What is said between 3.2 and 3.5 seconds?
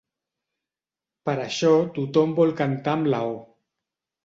o.